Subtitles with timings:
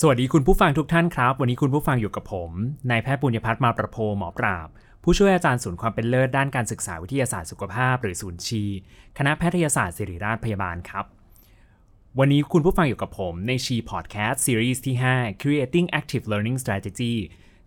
[0.00, 2.50] สวัสดีคุณผู้ฟังทุกท่านครับ วันนี้คุณผู้ฟังอยู่กับผม
[2.90, 4.68] นายแพทย์ปุญญพัฒน์มาประโพหมอปราบ
[5.02, 8.64] ผู้ช่วยอาจารย์ศูนย์ความเป็นเลิศด้านการศึกษาวิทยาศาสตร์สุขภาพ หรือศูนย์ SHEE
[9.18, 11.04] คณะแพทยศาสตร์ศิริราชพยาบาลครับ
[12.18, 17.14] วันนี้คุณผู้ฟังอยู่กับผมใน SHEE พอดแคสต์ซีรีส์ที่ 5 Creating Active Learning Strategy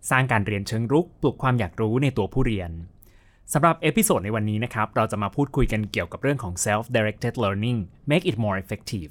[0.10, 2.71] สร้างการเรียนเชิงรุกปลุกความอยากรู้ในตัวผู้เรียน
[3.54, 7.78] สำหรับ episode ในวันนี้นะครับเราจะมาพูดคุยกันเกี่ยวกับเรื่องของ self-directed learning
[8.12, 9.10] make it more effective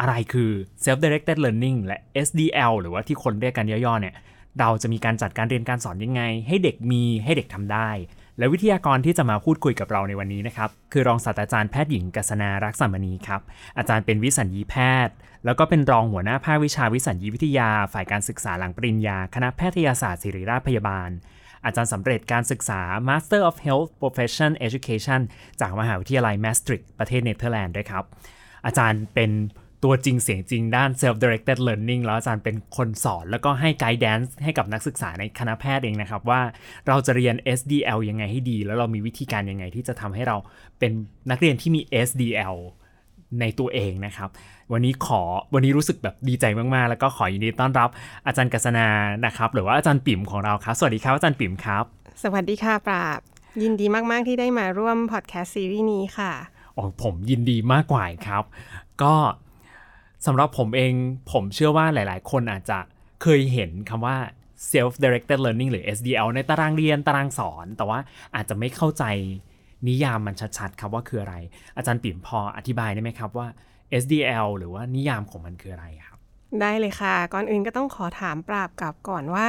[0.00, 0.50] อะไรคือ
[0.84, 4.14] self-directed learning และ SDL หรือว่าที่คนเรียกกันย่อๆเนี่ย
[4.60, 7.90] เราจะมีการจัดการเรียนการสอนยังไง ให้เด็กมีให้เด็กทำได้
[8.38, 13.40] และวิทยากรที่จะมาพูดคุยกับเราในวันนี้นะครับ คือรองศาสตราจารย์แพทย์หญิงกัษนารักษามณีครับ
[13.78, 14.74] อาจารย์เป็นวิสัญญีแพ
[15.06, 21.10] ทย์ แล้วก็เป็นรองหัวหน้าภาควิชาวิสัญญีวิทยา ฝ่ายการศึกษาหลังปริญญา คณะแพทยศาสตร์ศิริราชพยาบาล
[21.64, 25.20] อาจารย์สำเร็จการศึกษา Master of Health Profession Education
[25.60, 28.04] จากมหาวิทยาลัยแมสตริกประเทศเนเธอร์แลนด์ด้วยครับ
[28.66, 29.30] อาจารย์เป็น
[29.84, 36.40] ตัวจริงเสียงจริงด้าน self-directed learning แล้วอาจารย์เป็นคนสอน แล้วก็ให้ guidance ให้กับนักศึกษาในคณะแพทย์เองนะครับ ว่า
[36.88, 40.36] เราจะเรียน SDL ยังไงให้ดี แล้วเรามีวิธีการยังไงที่จะทำให้เรา
[40.78, 40.92] เป็น
[41.30, 42.56] นักเรียนที่มี SDL
[43.40, 44.28] ในตัวเองนะครับ
[44.72, 45.22] วันนี้ขอ
[45.54, 47.88] วันนี้รู้สึกแบบดีใจมาก ๆ แล้วก็ขอยินดีต้อนรับ
[48.26, 48.86] อาจารย์กัษนา
[49.26, 51.84] นะครับ หรือว่าอาจารย์ปิ่มของเราครับ สวัสดีครับอาจารย์ปิ่มครับ
[52.22, 53.20] สวัสดีค่ะปราบ
[53.62, 56.32] ยินดีมาก ๆ ที่ได้มาร่วมพอดแคสต์ซีรีส์นี้ค่ะ
[56.76, 58.44] อ๋อผมยินดีมากกว่าครับ
[59.02, 59.14] ก็
[60.26, 60.92] สำหรับผมเอง
[61.32, 62.78] ผมเชื่อว่าหลาย ๆ คนอาจจะ
[63.22, 64.16] เคยเห็นคำว่า
[64.72, 67.98] self directed learning หรือ SDL ในตารางเรียนตารางสอน แต่ว่า
[68.34, 69.04] อาจจะไม่เข้าใจ
[69.88, 71.36] นิยามมันชัด ๆ ครับว่าคืออะไร
[71.76, 73.48] อาจารย์ปิ่มพออธิบายได้ไหมครับว่า
[74.02, 76.18] SDL หรือว่านิยามของมันคืออะไรครับ
[76.60, 79.48] ได้เลยค่ะ ก่อนอื่นก็ต้องขอถามปราบกับก่อนว่า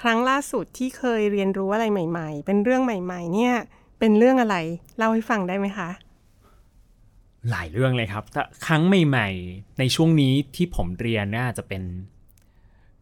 [0.00, 3.54] ครั้งล่าสุดที่เคยเรียนรู้อะไรใหม่ ๆ เป็นเรื่องใหม่ ๆ เนี่ย
[3.98, 4.56] เป็นเรื่องอะไร
[4.96, 5.88] เล่าให้ฟังได้ไหมคะ
[7.50, 11.82] หลายเรื่องเลยครับถ้าครั้งใหม่ๆ ในช่วงนี้ที่ผมเรียนน่าจะเป็น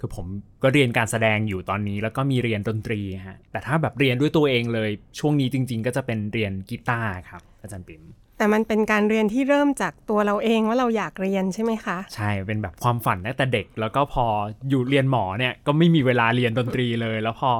[0.00, 0.26] คือผม
[0.62, 8.02] ก็เรียนการแสดงอยู่ตอนนี้ แล้วก็มีเรียนดนตรีฮะแต่ถ้าแบบเรียนด้วยตัวเองเลย ช่วงนี้จริง ๆ ก็จะเป็นเรียนกีตาร์ครับ อาจารย์ปิ่ม
[8.38, 14.24] แต่มันเป็นการเรียนที่เริ่มจากตัวเราเองว่าเราอยากเรียนใช่ไหมคะ ใช่เป็นแบบความฝันตั้งแต่เด็ก แล้วก็พอ
[14.68, 17.50] อยู่เรียนหมอเนี่ยก็ไม่มีเวลาเรียนดนตรีเลย แล้วพอ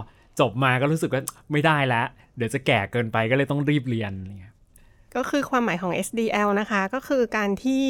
[0.41, 1.23] จบมาก็รู้สึกว่า
[1.53, 2.07] ไม่ได้แล้ว
[2.37, 4.50] เดี๋ยวจะแก่เกินไปก็เลยต้องรีบเรียนอะไรเงี้ย
[5.17, 7.85] ก็คือความหมายของ SDL นะคะ ก็คือการที่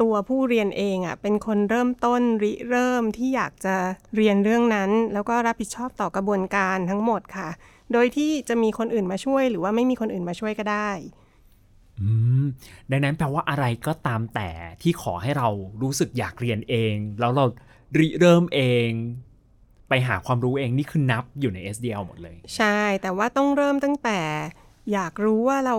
[0.00, 3.76] ตัวผู้เรียนเองอะเป็นคนเริ่มต้นริเริ่มที่อยากจะ
[4.16, 7.48] เรียนเรื่องนั้น แล้วก็รับผิดชอบต่อกระบวนการทั้งหมดค่ะ
[7.92, 10.90] โดยที่จะมีคนอื่นมาช่วยหรือว่าไม่มีคนอื่นมาช่วยก็ได้
[12.00, 12.08] อื
[12.42, 12.44] ม
[12.90, 14.50] ดังนั้นแปลว่าอะไรก็ตามแต่
[14.82, 15.48] ที่ขอให้เรา
[15.82, 17.44] รู้สึกอยากเรียนเอง แล้วเรา
[17.98, 18.88] ริเริ่มเอง
[19.88, 24.20] ไปหาความรู้เองนี่คือนับอยู่ใน SDL หมดเลย ใช่ แต่ว่าต้องเริ่มตั้งแต่
[24.92, 25.76] อยากรู้ว่าเรา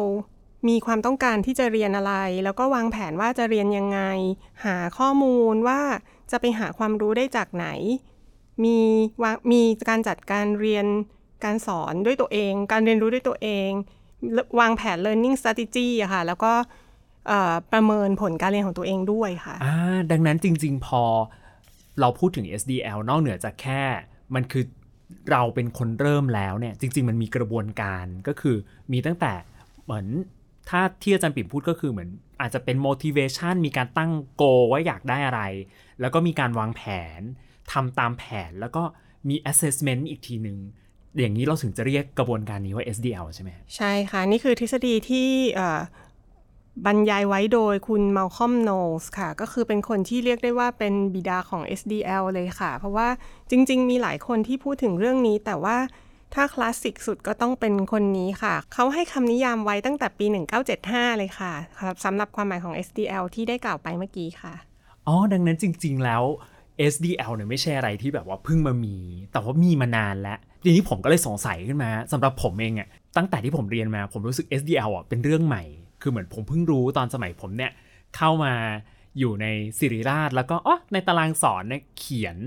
[0.67, 2.13] มีความต้องการที่จะเรียนอะไร
[2.43, 3.99] แล้วก็วางแผนว่าจะเรียนยังไง
[4.65, 5.81] หาข้อมูลว่า
[6.31, 7.67] จะไปหาความรู้ได้จากไหน
[8.63, 8.77] มี
[9.23, 10.85] วมีการจัดการเรียน
[11.43, 13.69] การสอนด้วยตัวเอง การเรียนรู้ด้วยตัวเอง
[14.59, 16.53] วางแผน learning strategy อะค่ะ แล้วก็
[17.73, 19.75] ประเมินผลการเรียนของตัวเองด้วยค่ะอ่า
[20.11, 21.03] ดังนั้นจริง ๆ พอ
[21.99, 23.81] เราพูดถึง SDL นอกเหนือจากแค่
[24.35, 24.63] มันคือ
[25.31, 28.55] เราเป็นคนเริ่มแล้วเนี่ย จริง ๆ มันมีกระบวนการก็คือ
[28.91, 29.33] มีตั้งแต่
[29.83, 30.05] เหมือน
[30.69, 32.09] ถ้าที่อาจารย์ปิ่มพูดก็คือเหมือน
[32.41, 35.41] อาจจะเป็น motivation มีการตั้งโกว่าอยากได้อะไร
[36.01, 36.81] แล้วก็มีการวางแผ
[37.19, 37.21] น
[37.71, 38.83] ทำตามแผนแล้วก็
[39.29, 40.57] มี assessment อีกทีหนึ่ง
[41.19, 45.29] อย่างนี้เราถึงจะเรียกกระบวนการนี้ว่า SDL ใช่ไหมใช่ค่ะ นี่คือทฤษฎีที่
[46.85, 48.69] บรรยายไว้โดยคุณมัลคอมโน
[49.01, 53.07] สค่ะ ก็คือเป็นคนที่เรียกได้ว่าเป็นบิดาของ SDL เลยค่ะ เพราะว่า
[53.49, 55.77] จริง ๆ มีหลายคนที่พูดถึงเรื่องนี้ แต่ว่า
[56.33, 60.25] ถ้าคลาสสิกสุดก็ต้องเป็นคนนี้ค่ะ เขาให้คำนิยามไว้ตั้งแต่ปี
[60.71, 64.53] 1975 เลยค่ะครับสำหรับความหมายของ SDL ที่ได้กล่าวไปเมื่อกี้ค่ะ
[65.07, 66.23] อ๋อ ดังนั้นจริง ๆ แล้ว
[66.93, 68.97] SDL เนี่ยไม่ใช่อะไรที่แบบว่าเพิ่งมามี
[69.31, 75.63] แต่ว่ามีมานานแล้ว ทีนี้ผมก็เลยสงสัยขึ้นมาสำหรับผมเองอะตั้งแต่ที่ผมเรียนมา ผมรู้สึก SDL อะเป็นเรื่องใหม่
[76.01, 77.71] คือเหมือนผมเพิ่งรู้ตอนสมัยผมเนี่ย
[78.15, 78.53] เข้ามา
[79.19, 79.45] อยู่ใน
[79.77, 82.37] สิริราชแล้วก็อ๋อในตารางสอนเนี่ยเขียน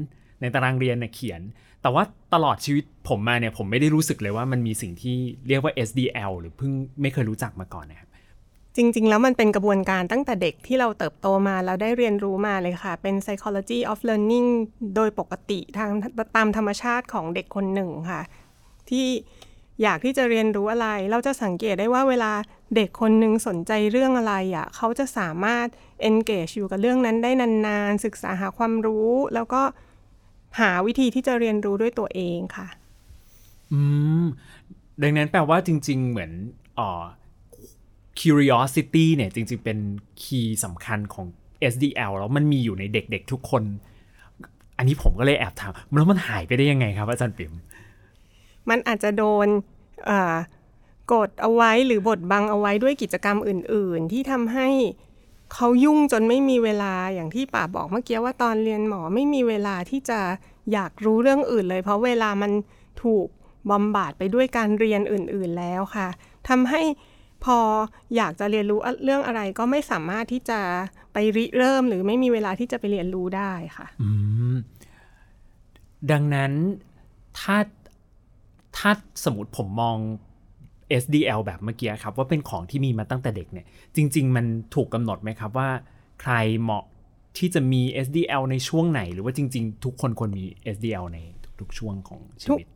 [0.41, 1.41] ในตารางเรียนเนี่ยเขียน
[1.87, 2.05] แต่ว่า
[2.35, 5.17] ตลอดชีวิตผมมาเนี่ยผมไม่ได้รู้สึกเลยว่ามันมีสิ่งที่
[5.49, 8.09] เรียกว่า SDL หรือเพิ่งไม่เคยรู้จักมาก่อนนะครับ
[8.77, 14.49] จริง ๆ แล้วมันเป็นกระบวนการตั้งแต่เด็กที่เราเติบโตมาแล้วได้เรียนรู้มาเลยค่ะ เป็น psychology of learning
[14.97, 15.91] โดยปกติทาง
[16.37, 18.21] ตามธรรมชาติของเด็กคนหนึ่งค่ะ
[18.91, 19.07] ที่
[19.83, 22.33] อยากที่จะเรียนรู้อะไร เราจะสังเกตได้ว่าเวลา
[22.77, 25.67] เด็กคนหนึ่งสนใจเรื่องอะไรอะเขาจะสามารถ
[26.09, 29.63] engage อยู่กับเรื่องนั้นได้นานๆ ศึกษาหาความรู้ แล้วก็
[30.59, 32.69] หาวิธีที่จะเรียนรู้ด้วยตัวเองค่ะ
[33.73, 33.81] อื
[34.23, 34.25] ม
[35.03, 36.31] ดังนั้นแปลว่าจริง ๆ เหมือน
[36.79, 37.03] อ่อ
[38.21, 39.79] curiosity เนี่ยจริง ๆ เป็น
[40.23, 41.27] คีย์สำคัญของ
[41.73, 43.63] SDL แล้วมันมีอยู่ในเด็ก ๆ ทุกคน
[44.77, 47.53] อันนนี้ผมก็เลยแอบถามแล้วมันหายไปได้ยังไงครับ อาจารย์ปิ๋ม
[48.69, 49.49] มันอาจจะโดน
[51.13, 54.69] กดเอาไว้หรือบดบังเอาไว้ด้วยกิจกรรมอื่น ๆ ที่ทำให้
[55.55, 60.21] เขายุ่งจนไม่มีเวลาอย่างที่ป่าบอกเมื่อกี้ว่าตอนเรียนหมอไม่มีเวลาที่จะ
[60.73, 62.53] อยากรู้เรื่องอื่นเลย เพราะเวลามัน
[63.03, 63.27] ถูก
[63.71, 66.09] บำบัดไปด้วยการเรียนอื่น ๆแล้วค่ะ
[66.49, 66.83] ทำให้
[67.45, 67.59] พอ
[68.17, 70.61] อยากจะเรียนรู้เรื่องอะไรก็ไม่สามารถที่จะ
[71.13, 73.87] ไปริเริ่มหรือไม่มีเวลาที่จะไปเรียนรู้ได้ค่ะ
[76.11, 76.53] ดังนั้น
[77.41, 77.57] ถ้า
[78.77, 78.91] ถ้า
[79.25, 79.99] สมมติผมมอง
[81.03, 83.67] SDL แบบเมื่อกี้ครับ ว่าเป็นของที่มีมาตั้งแต่เด็กเนี่ย
[83.97, 85.69] จริง ๆ มันถูกกำหนดไหมครับว่า
[86.21, 86.85] ใครเหมาะ
[87.39, 90.45] ที่จะมี SDL ในช่วงไหน หรือว่าจริง ๆ ทุกคนควรมี
[90.75, 91.19] SDL ใน
[91.61, 92.67] ทุกๆช่วงของชีวิต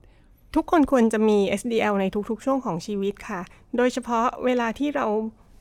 [0.55, 3.41] ทุกคนควรจะมี SDL ในทุกๆ ช่วงของชีวิตค่ะ
[3.77, 5.07] โดยเฉพาะเวลาที่เรา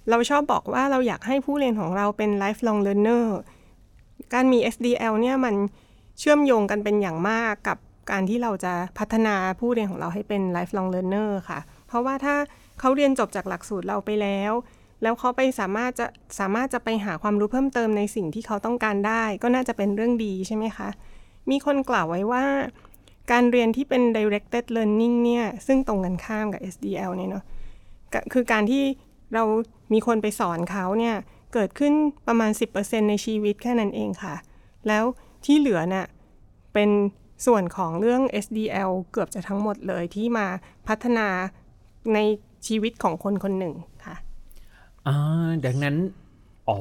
[0.10, 3.26] เราชอบบอกว่าเราอยากให้ผู้เรียนของเราเป็น lifelong learner
[4.34, 5.56] การมี SDL เนี่ยมัน
[6.20, 7.78] เชื่อมโยงกันเป็นอย่างมากกับ
[8.12, 12.36] การที่เราจะพัฒนาผู้เรียนของเราให้เป็น lifelong learner ค่ะ เพราะว่าถ้า
[12.80, 14.52] เขาเรียนจบจากหลักสูตรเราไปแล้ว
[15.02, 16.08] แล้วเขาไปสามารถจะ
[16.40, 20.90] สามารถจะไปหาความรู้เพิ่มเติมในสิ่งที่เขาต้องการได้ ก็น่าจะเป็นเรื่องดีใช่ไหมคะ
[21.50, 22.46] มีคนกล่าวไว้ว่า
[23.32, 27.44] การเรียนที่เป็น directed learning เนี่ย ซึ่งตรงกันข้ามกับ SDL เนี่ยเนาะ
[28.34, 28.84] คือการที่
[29.34, 29.44] เรา
[29.94, 31.16] มีคนไปสอนเขาเนี่ย
[31.54, 31.94] เกิดขึ้น
[32.28, 34.36] ประมาณ 10%ในชีวิตแค่นั้นเองค่ะ
[34.88, 35.04] แล้ว
[35.46, 36.08] ที่เหลือน่ะ
[36.74, 36.90] เป็น
[37.46, 40.48] ส่วนของเรื่อง SDL เกือบจะทั้งหมดเลยที่มา
[40.88, 41.28] พัฒนา
[42.14, 42.20] ใน
[42.68, 43.74] ชีวิตของคนคนหนึ่ง
[44.06, 44.16] ค่ะ
[45.08, 45.96] อ่าดังนั้น
[46.70, 46.80] อ๋อ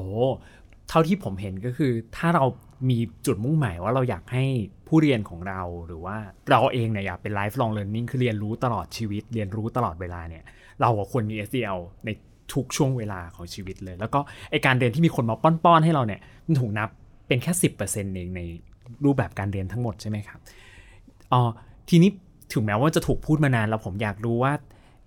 [0.89, 2.45] เท่าที่ผมเห็นก็คือ ถ้าเรา
[2.89, 4.45] มีจุดมุ่งหมายว่าเราอยากให้
[4.87, 6.15] ผู้เรียนของเราหรือว่า
[6.51, 10.43] เราเองเนี่ยอยากเป็น lifelong learning คือเรียนรู้ตลอดชีวิต เรียนรู้ตลอดเวลาเนี่ย
[10.81, 12.09] เราควรมี SDL ใน
[12.53, 14.19] ทุกช่วงเวลาของชีวิตเลย แล้วก็
[14.51, 16.89] ไอการเรียนที่มีคนมาป้อนๆให้เราเนี่ยมันถูกนับ
[17.27, 18.41] เป็นแค่สิบเปอร์เซ็นต์เองใน
[19.05, 20.39] รูปแบบการเรียนทั้งหมดใช่ไหมครับ
[21.33, 21.41] อ๋อ
[21.89, 22.09] ทีนี้
[22.53, 24.53] ถึงแม้ว่าจะถูกพูดมานานแล้วผมอยากรู้ว่า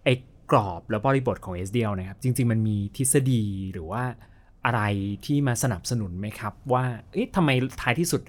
[0.04, 0.14] ไอ้
[0.50, 4.02] กรอบและบริบทของ SDL นะครับ จริง ๆ มันมีทฤษฎีหรือว่า
[4.64, 4.82] อะไร
[5.26, 7.50] ที่มาสนับสนุนไหมครับ ว่าเอ๊ะทำไม
[7.82, 8.22] ท้ายที่สุด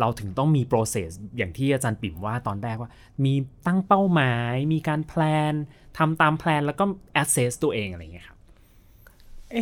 [0.00, 2.90] เราถึงต้องมี process อย่างที่อาจารย์ปิ่มว่าตอนแรกว่า
[3.24, 3.34] มี
[3.66, 5.22] ตั้งเป้าหมาย มีการแพล
[5.52, 5.54] น
[5.98, 6.84] ทำตามแพลนแล้วก็
[7.22, 8.38] assess ตัวเองอะไรเงี้ยครับ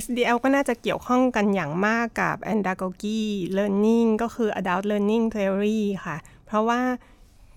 [0.05, 3.20] SDL ก็น่าจะเกี่ยวข้องกันอย่างมากกับ andragogy
[3.59, 6.17] learning ก็คือ adult learning theory ค่ะ
[6.47, 6.81] เพราะว่า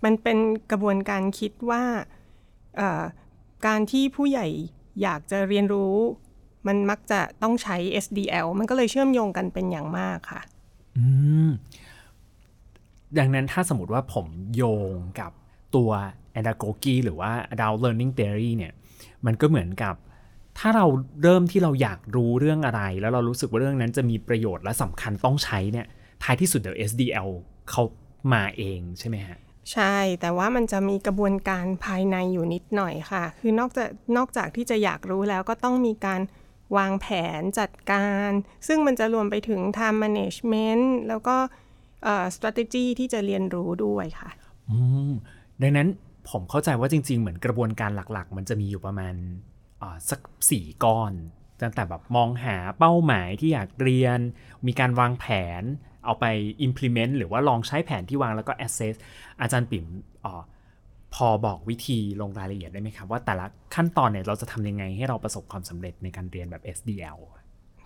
[0.04, 0.38] มันเป็น
[0.72, 1.84] กระบวนการคิดว่า
[3.66, 4.48] การที่ผู้ใหญ่
[5.02, 5.96] อยากจะเรียนรู้
[6.68, 10.42] มันมักจะต้องใช้ SDL มันก็เลยเชื่อมโยงกันเป็นอย่างมากค่ะ
[10.98, 11.06] อื
[11.48, 11.50] ม
[13.18, 14.26] ดังนั้นถ้าสมมติว่าผม
[14.56, 14.64] โย
[14.94, 15.32] งกับ
[15.76, 15.90] ตัว
[16.40, 18.74] andagogy หรือว่า adult learning theory เนี่ย
[19.26, 19.96] มันก็เหมือนกับ
[20.60, 20.86] ถ้าเรา
[21.24, 25.88] เริ่มที่เราอยากรู้เรื่องอะไร แล้วเรารู้สึกว่าเรื่องนั้นจะมีประโยชน์และสำคัญต้องใช้เนี่ย
[26.24, 27.30] ท้ายที่สุดเดี๋ยว SDL
[27.70, 27.84] เขา
[28.34, 29.38] มาเองใช่ไหมฮะ
[29.74, 36.22] ใช่ แต่ว่ามันจะมีกระบวนการภายในอยู่นิดหน่อยค่ะ คือนอกจากนอกจากที่จะอยากรู้แล้วก็ต้องมีการ
[36.78, 37.08] วางแผ
[37.40, 38.30] นจัดการ
[38.68, 41.36] ซึ่งมันจะรวมไปถึง time management แล้วก็
[42.36, 44.30] strategy ที่จะเรียนรู้ด้วยค่ะ
[45.62, 45.88] ดังนั้น
[46.30, 49.14] ผมเข้าใจว่าจริง ๆ เหมือนกระบวนการหลักๆ มันจะมีอยู่ประมาณ
[50.10, 50.20] สัก
[50.50, 51.14] สี่ก้อน
[51.62, 54.20] ตั้งแต่แบบมองหาเป้าหมายที่อยากเรียน
[54.68, 55.26] มีการวางแผ
[55.62, 55.64] น
[56.06, 56.26] เอาไป
[56.66, 58.96] implement หรือว่าลองใช้แผนที่วางแล้วก็ assess
[59.42, 59.86] อาจารย์ปิ่ม
[61.16, 67.20] พอบอกวิธีลงรายละเอียดได้ไหมครับ ว่าแต่ละขั้นตอนเนี่ยเราจะทำยังไงให้เราประสบความสำเร็จในการเรียนแบบ SDL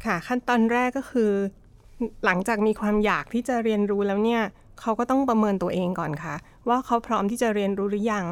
[0.06, 1.32] ค่ะ ขั้นตอนแรกก็คือ
[2.26, 4.42] หลังจากมีความอยากที่จะเรียนรู้แล้วเนี่ย
[4.80, 6.36] เขาก็ต้องประเมินตัวเองก่อนค่ะ
[6.70, 8.26] ว่าเขาพร้อมที่จะเรียนรู้หรือยัง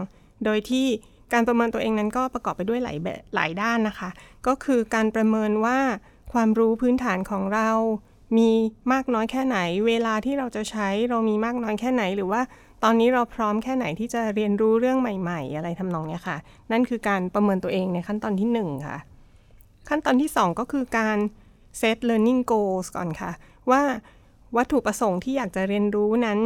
[0.46, 0.86] โดยที่
[1.34, 4.10] การประเมินตัวเองนั้นก็ประกอบไปด้วยหลายแบบหลายด้านนะคะ
[4.48, 5.78] ก็คือการประเมินว่า
[6.34, 7.70] ความรู้พื้นฐานของเรา
[8.38, 8.50] มี
[8.94, 12.42] มากน้อยแค่ไหน เวลาที่เราจะใช้เรามีมากน้อยแค่ไหน หรือว่า
[12.84, 16.38] ตอนนี้เราพร้อมแค่ไหนที่จะเรียนรู้เรื่องใหม่ ๆ อะไรทำนองนี้ค่ะ
[16.72, 18.98] นั่นคือการประเมินตัวเองในขั้นตอนที่ 1 ค่ะ
[19.90, 21.18] ขั้นตอนที่ 2 ก็คือการ
[21.82, 23.32] set learning goals ก่อนค่ะ
[23.72, 23.82] ว่า
[24.58, 26.40] วัตถุประสงค์ที่อยากจะเรียนรู้นั้น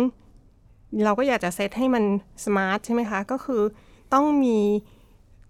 [1.03, 2.03] เราก็อยากจะเซตให้มัน
[2.43, 3.63] smart ใช่ไหมคะ ก็คือ
[4.13, 4.59] ต้องมี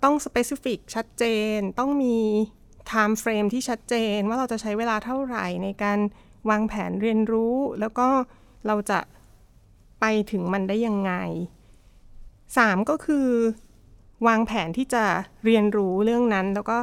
[0.04, 1.24] ต้อง specific ชัดเจ
[1.56, 2.18] น ต้องมี
[2.92, 6.00] time frame ที่ชัดเจนว่าเราจะใช้เวลาเท่าไหร่ในการ
[6.50, 8.08] วางแผนเรียนรู้ แล้วก็
[8.68, 9.00] เราจะ
[10.00, 11.14] ไปถึงมันได้ยังไง
[11.98, 13.28] 3 ก็คือ
[14.28, 15.04] วางแผนที่จะ
[15.46, 16.78] เรียนรู้เรื่องนั้น แล้วก็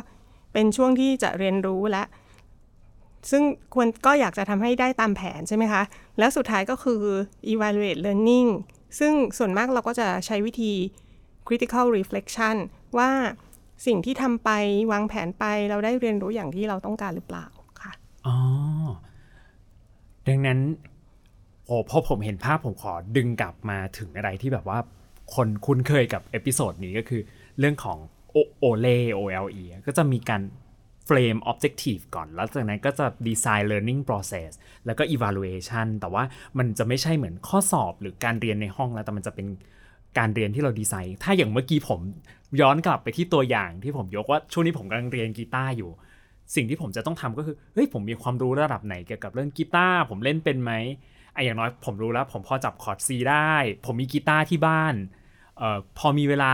[0.53, 2.05] เป็นช่วงที่จะเรียนรู้และ
[3.31, 3.43] ซึ่ง
[3.75, 5.83] ควรก็อยากจะทำให้ได้ตามแผนใช่ไหมคะ
[6.19, 7.03] แล้วสุดท้ายก็คือ
[7.53, 8.49] evaluate learning
[8.99, 10.73] ซึ่งส่วนมากเราก็จะใช้วิธี
[11.47, 12.57] critical reflection
[12.99, 13.11] ว่า
[13.87, 14.51] สิ่งที่ทำไป
[14.93, 17.47] วางแผนไปเราได้เรียนรู้อย่างที่เราต้องการหรือเปล่า
[17.83, 17.93] ค่ะ
[18.27, 18.37] อ๋อ
[20.29, 20.59] ดังนั้น
[21.67, 24.79] โอ้พอผมเห็นภาพผมขอดึงกลับมาถึงอะไรที่แบบว่า
[25.35, 27.23] คนคุ้นเคยกับ episode นี้ก็คือ
[27.59, 27.99] เรื่องของ
[28.61, 28.87] โอเล
[29.19, 30.43] OLE ก็จะมีการ
[31.07, 34.51] frame objective ก่อน แล้วจากนั้นก็จะ design learning process
[34.87, 36.25] แล้วก็ evaluation แต่ว่า
[36.59, 39.47] มันจะไม่ใช่เหมือนข้อสอบหรือการเรียนในห้องแล้ว แต่มันจะเป็น
[40.19, 42.01] การเรียนที่เราดีไซน์ ถ้าอย่างเมื่อกี้ผม
[42.61, 45.91] ย้อนกลับไปที่ตัวอย่างที่ผมยกว่าช่วงนี้ผมกำลังเรียนกีตาร์อยู่
[46.55, 50.73] สิ่งที่ผมจะต้องทำก็คือเฮ้ยผมมีความรู้ระดับไหนเกี่ยวกับเรื่องกีตาร์ผมเล่นเป็นไหม
[51.35, 53.53] ไอ้อย่างน้อยผมรู้แล้ว ผมพอจับคอร์ดซีได้
[53.85, 54.95] ผมมีกีตาร์ที่บ้าน
[55.59, 56.51] เอ่อพอมีเวลา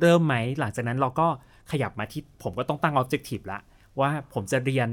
[0.00, 1.28] เริ่มไหม หลังจากนั้นเราก็
[1.70, 3.60] ขยับมาที่ผมก็ต้องตั้ง objective ละ
[4.00, 4.88] ว่าผมจะเรียน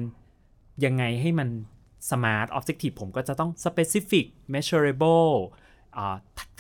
[0.86, 1.50] ยังไงให้มัน
[2.10, 5.34] smart objective ผมก็จะต้อง specific measurable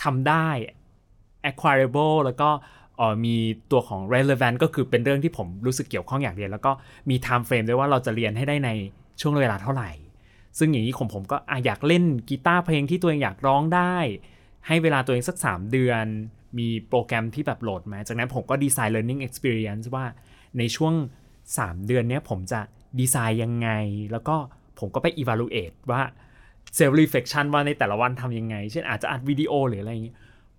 [0.03, 0.47] ทำได้
[1.49, 2.49] acquirable แล้วก็
[3.25, 3.35] มี
[3.71, 6.71] ตัวของ relevant ก็คือเป็นเรื่องที่ผมรู้สึกเกี่ยวข้องอยากเรียน แล้วก็
[7.09, 8.69] มี time frame ด้วยว่าเราจะเรียนให้ได้ใน
[9.21, 9.89] ช่วงเวลาเท่าไหร่
[10.57, 13.95] ซึ่งอย่างนี้ของผมก็อยากเล่นกีตาร์เพลงที่ตัวเองอยากร้องได้
[14.67, 16.05] ให้เวลาตัวเองสัก 3 เดือน
[16.57, 20.05] มีโปรแกรมที่แบบโหลดมา จากนั้นผมก็ดีไซน์ learning experience ว่า
[20.57, 20.93] ในช่วง
[21.41, 22.59] 3 เดือนนี้ผมจะ
[22.99, 23.69] ดีไซน์ยังไง
[24.11, 24.35] แล้วก็
[24.79, 26.01] ผมก็ไป evaluate ว่า
[26.77, 30.13] self reflection ว่าในแต่ละวันทำยังไง เช่นอาจจะอัดวิดีโอหรืออะไรอย่างนี้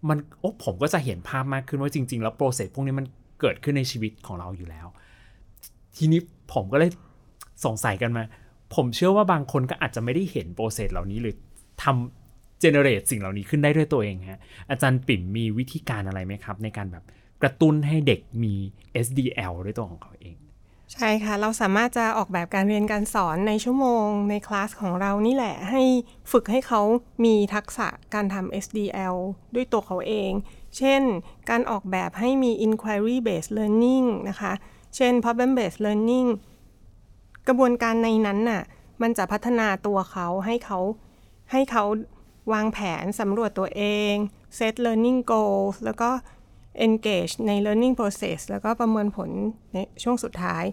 [0.09, 3.07] มันโอ้ผมก็จะเห็นภาพมากขึ้นว่าจริง ๆ แล้วโปรเซสพวกนี้มัน
[3.41, 4.87] เกิดขึ้นในชีวิตของเราอยู่แล้ว
[5.97, 6.21] ทีนี้
[6.53, 6.91] ผมก็เลย
[7.65, 8.23] สงสัยกันมา
[8.75, 11.35] ผมเชื่อว่าบางคนก็อาจจะไม่ได้เห็นโปรเซสเหล่านี้หรือ
[11.83, 14.41] ทำเจเนเรตสิ่งเหล่านี้ขึ้นได้ด้วยตัวเองฮะ
[14.71, 17.05] อาจารย์ปิ่มมีวิธีการอะไรไหมครับ ในการแบบ
[17.43, 18.55] กระตุ้นให้เด็กมี
[19.05, 20.37] SDL ด้วยตัวของเขาเอง
[20.93, 25.83] ใช่ค่ะ เราสามารถจะออกแบบการเรียนการสอนในชั่วโมงในคลาสของเรานี่แหละ ให้
[26.33, 26.81] ฝึกให้เขา
[27.25, 29.17] มีทักษะการทำ SDL
[29.55, 30.33] ด้วยตัวเขาเอง
[30.77, 31.03] เช่น
[31.51, 34.53] การออกแบบให้มี inquiry based learning นะคะ
[34.97, 36.29] เช่น problem based learning
[37.49, 38.63] กระบวนการในนั้นน่ะ
[39.03, 40.79] มันจะพัฒนาตัวเขาให้เขา
[41.53, 41.85] ให้เขา
[42.53, 43.83] วางแผนสำรวจตัวเอ
[44.13, 44.15] ง
[44.59, 46.11] set learning goals แล้วก็
[46.87, 49.31] engage ใน learning process แล้วก็ประเมินผล
[49.73, 50.65] ในช่วงสุดท้าย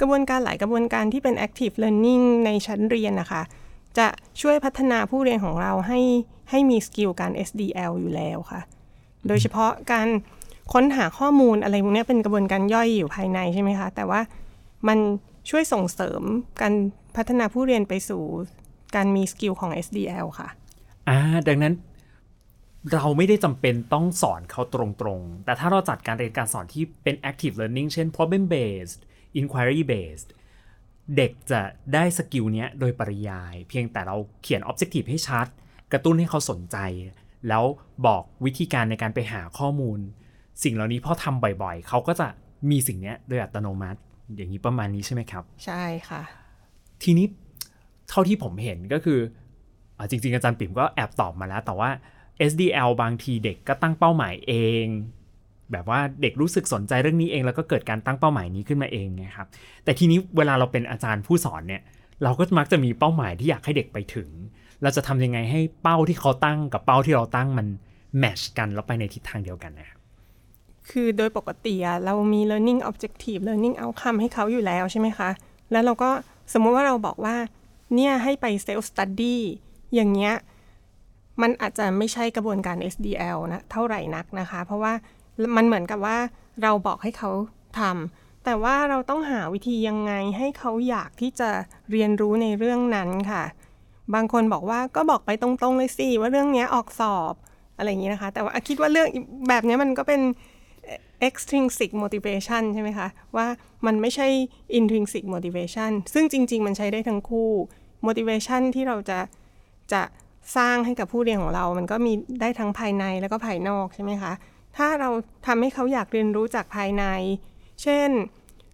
[0.00, 3.42] กระบวนการหลายกระบวนการที่เป็น active learning ในชั้นเรียนนะคะ
[3.98, 4.08] จะ
[4.40, 6.00] ช่วยพัฒนาผู้เรียนของเราให้
[6.50, 8.60] ให้มี skill การ SDL อยู่แล้วค่ะ
[9.26, 10.08] โดยเฉพาะการ
[10.72, 14.20] ค้นหาข้อมูลอะไรพวกนี้เป็นกระบวนการย่อยอยู่ภายในใช่ไหมคะ แต่ว่า
[14.88, 14.98] มัน
[15.50, 16.22] ช่วยส่งเสริม
[16.60, 16.74] การ
[17.16, 18.22] พัฒนาผู้เรียนไปสู่
[18.96, 20.48] การมี skill ของ SDL ค่ะ
[21.08, 21.74] อ่าดังนั้น
[22.92, 24.76] เราไม่ได้จำเป็นต้องสอนเขาต
[25.06, 29.00] รงๆ แต่ถ้าเราจัดการเรียนการสอนที่เป็น active learning เช่น problem based
[29.40, 30.28] inquiry based
[31.16, 31.60] เด็กจะ
[31.94, 35.46] ได้ skill เนี้ยโดยปริยาย เพียงแต่เราเขียน objective ให้ชัด
[35.92, 36.76] กระตุ้นให้เขาสนใจ
[37.48, 37.64] แล้ว
[38.06, 39.98] บอกวิธีการในการไปหาข้อมูล
[40.62, 42.28] สิ่งเหล่านี้พอทำบ่อยๆ เขาก็จะ
[42.70, 44.00] มีสิ่งนี้โดยอัตโนมัติ
[44.36, 46.22] อย่างนี้ประมาณนี้ใช่ไหมครับ ใช่ค่ะ
[47.02, 47.26] ทีนี้
[48.08, 49.18] เท่าที่ผมเห็นก็คื
[49.98, 51.90] อจริงๆ อาจารย์ปิ่มก็แอบตอบมาแล้ว แต่ว่า
[52.50, 54.52] SDL บางทีเด็กก็ตั้งเป้าหมายเอ
[54.84, 54.86] ง
[55.72, 59.46] แบบว่าเด็กรู้สึกสนใจเรื่องนี้เอง แล้วก็เกิดการตั้งเป้าหมายนี้ขึ้นมาเองนะครับ
[59.84, 61.82] แต่ทีนี้เวลาเราเป็นอาจารย์ผู้สอนเนี่ย
[62.22, 64.28] เราก็มักจะมีเป้าหมายที่อยากให้เด็กไปถึง
[64.82, 67.66] เราจะทำยังไงให้เป้าที่เขาตั้งกับเป้าที่เราตั้งมัน
[68.18, 69.98] แมชกันแล้วไปในทิศทางเดียวกันนะครับ
[70.90, 75.30] คือโดยปกติอะเรามี learning objective learning outcome ให้เขาอยู่แล้วใช่ไหมคะ
[75.72, 76.10] แล้วเราก็
[76.52, 77.36] สมมติว่าเราบอกว่า
[77.94, 79.36] เนี่ยให้ไป self study
[79.94, 80.34] อย่างเงี้ย
[81.42, 84.92] มันอาจจะไม่ใช่กระบวนการ SDL นะเท่าไหร่นักนะคะ เพราะว่า
[85.56, 86.18] มันเหมือนกับว่า
[86.62, 87.30] เราบอกให้เขา
[87.78, 91.50] ทำแต่ว่าเราต้องหาวิธียังไงให้เขาอยากที่จะ
[91.90, 93.44] เรียนรู้ในเรื่องนั้นค่ะ
[94.14, 97.34] บางคนบอกว่าก็บอกไปตรงๆเลยสิว่าเรื่องนี้ออกสอบ
[97.76, 99.08] อะไรอย่างนี้นะคะ แต่ว่าคิดว่าเรื่อง
[99.48, 100.20] แบบนี้มันก็เป็น
[101.28, 103.46] extrinsic motivation ใช่ไหมคะ ว่า
[103.86, 104.28] มันไม่ใช่
[104.78, 107.50] intrinsic motivation ซึ่งจริง ๆ มันใช้ได้ทั้งคู่
[108.06, 109.18] motivation ที่เราจะ
[109.92, 110.02] จะ
[110.56, 114.32] สร้างให้กับผู้เรียนของเรา มันก็มีได้ทั้งภายในแล้วก็ภายนอกใช่ไหมคะ
[114.76, 115.10] ถ้าเรา
[115.46, 117.04] ทำให้เขาอยากเรียนรู้จากภายใน
[117.82, 118.08] เช่น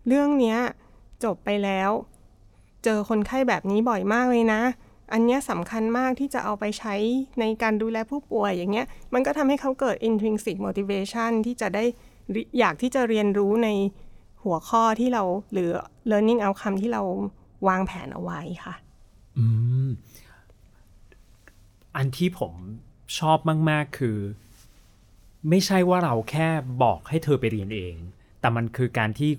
[0.08, 0.56] เรื่องนี้
[1.24, 1.90] จบไปแล้ว
[2.84, 4.62] เจอคนไข้แบบนี้บ่อยมากเลยนะ
[5.12, 6.94] อันนี้สำคัญมากที่จะเอาไปใช้
[7.40, 11.84] ในการดูแลผู้ป่วยอย่างเงี้ย มันก็ทำให้เขาเกิด intrinsic motivation ที่จะได้
[12.58, 13.68] อยากที่จะเรียนรู้ใน
[14.44, 15.70] หัวข้อที่เราหรือ
[16.10, 17.02] learning outcome ที่เรา
[17.68, 18.74] วางแผนเอาไว้ค่ะ
[19.38, 19.46] อื
[19.88, 19.90] ม
[21.96, 22.52] อันที่ผม
[23.18, 23.38] ชอบ
[23.70, 24.18] มาก ๆ คือ
[25.48, 26.48] ไม่ใช่ว่าเราแค่
[26.82, 27.94] บอกให้เธอไปเรียนเอง
[28.40, 29.30] แต่มันคือการที่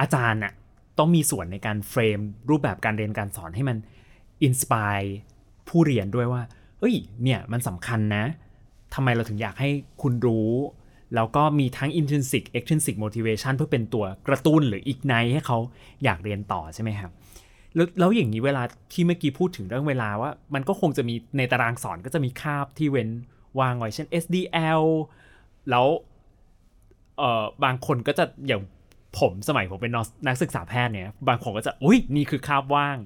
[0.00, 0.52] อาจารย์น่ะ
[0.98, 2.18] ต้องมีส่วนในการเฟรม
[2.50, 3.76] รูปแบบการเรียนการสอนให้มัน
[4.42, 4.98] อินสปาย
[5.68, 6.42] ผู้เรียนด้วยว่า
[6.80, 8.24] เอ้ย เนี่ยมันสำคัญนะ
[8.94, 9.70] ทำไมเราถึงอยากให้
[10.02, 10.50] คุณรู้
[11.14, 15.58] แล้วก็มีทั้ง intrinsic extrinsic motivation เพื่อเป็นตัวกระตุ้นหรือ ignite ให้เขา
[16.04, 17.10] อยากเรียนต่อใช่ไหมครับ
[17.76, 23.08] แล้วแล้วอย่างนี้เวลาที่เมื่อกี้พูดถึงเรื่องเวลาว่า มันก็คงจะมีในตารางสอนก็จะมีคาบที่เว้น
[23.60, 24.82] วางไว้เช่น SDL
[25.70, 25.86] แล้ว
[27.18, 28.62] เอ่อบางคนก็จะอย่าง
[29.18, 29.92] ผมสมัยผมเป็น
[30.26, 32.96] นักศึกษาแพทย์เนี่ย บางคนก็จะอุ้ยนี่คือคาบว่าง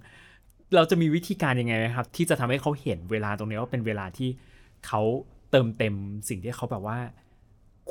[0.74, 4.28] เราจะมีวิธีการยังไงครับ ที่จะทำให้เขาเห็นเวลาตรงนี้ว่าเป็นเวลาที่
[4.86, 5.00] เขา
[5.50, 5.94] เติมเต็ม
[6.28, 6.98] สิ่งที่เขาแบบว่า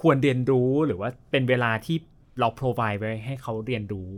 [0.02, 1.98] ควรเรียนรู้หรือว่าเป็นเวลาที่
[2.40, 4.10] เรา provide ไว้ให้เขาเรียนรู้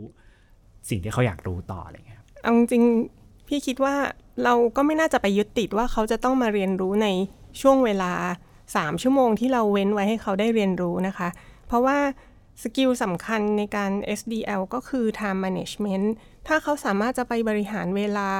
[0.88, 2.84] สิ่งที่เขาอยากรู้ต่ออะไรเงี้ย เอาจริง
[3.48, 3.96] พี่คิดว่า
[4.44, 7.08] เราก็ไม่น่าจะไปยึดติดว่าเขาจะต้องมาเรียนรู้ใน
[7.60, 8.12] ช่วงเวลา
[8.58, 11.28] 3 ชั่วโมงที่เราเว้นไว้ให้เขาได้เรียนรู้นะคะ
[11.66, 11.98] เพราะว่า
[12.62, 16.06] สกิลสำคัญในการ SDL ก็คือ time management
[16.46, 18.30] ถ้าเขาสามารถจะไปบริหารเวลา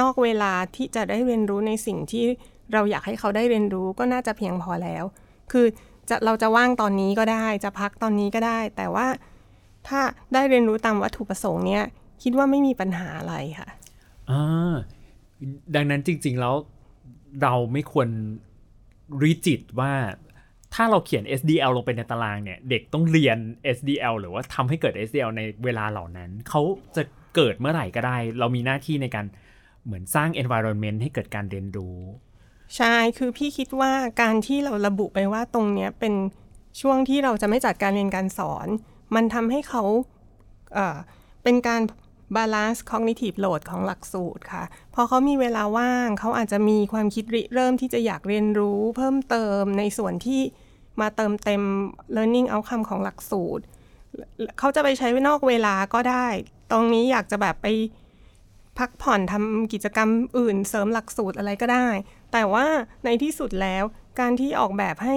[0.00, 2.24] นอกเวลาที่จะได้เรียนรู้ในสิ่งที่
[2.72, 5.04] เราอยากให้เขาได้เรียนรู้ก็น่าจะเพียงพอแล้ว
[5.52, 5.66] คือ
[6.08, 9.06] จะเราจะว่างตอนนี้ก็ได้ จะพักตอนนี้ก็ได้ แต่ว่า
[9.88, 10.00] ถ้า
[10.32, 11.84] ได้เรียนรู้ตามวัตถุประสงค์เนี่ย
[12.22, 13.68] คิดว่าไม่มีปัญหาอะไรค่ะ
[14.30, 14.74] อ่า
[15.74, 16.54] ดังนั้นจริง ๆ แล้ว
[17.42, 18.08] เราไม่ควร
[19.22, 19.92] รีจิตว่า
[20.74, 23.38] ถ้าเราเขียน SDL ลงไปในตารางเนี่ย เด็กต้องเรียน
[23.76, 26.62] SDL หรือว่าทำให้เกิด SDL ในเวลาเหล่านั้น เขา
[26.96, 27.02] จะ
[27.36, 29.26] เกิดเมื่อไหร่ก็ได้ เรามีหน้าที่ในการ
[29.84, 31.98] เหมือนสร้าง environment ให้เกิดการเรียนรู้
[32.76, 36.14] ใช่ คือพี่คิดว่าการที่เราระบุไปว่าตรงเนี้ยเป็น
[36.80, 38.66] ช่วงที่เราจะไม่จัดการเรียนการสอน
[39.14, 39.82] มันทำให้เขา
[40.74, 40.96] เอ่อ
[41.42, 41.80] เป็นการ
[42.36, 50.40] บาลานซ์ cognitive load ของหลักสูตรค่ะ พอเขามีเวลาว่างเขาอาจจะมีความคิดริเริ่มที่จะอยากเรียนรู้เพิ่มเติมในส่วนที่
[51.00, 51.62] มาเติมเต็ม
[52.16, 53.62] learning outcome ของหลักสูตร
[54.58, 56.26] เขาจะไปใช้นอกเวลาก็ได้
[56.70, 57.66] ตรงนี้อยากจะแบบไป
[58.78, 60.08] พักผ่อนทำกิจกรรม
[60.38, 61.88] อื่นเสริมหลักสูตรอะไรก็ได้
[62.32, 62.66] แต่ว่า
[63.04, 63.84] ในที่สุดแล้ว
[64.20, 65.16] การที่ออกแบบให้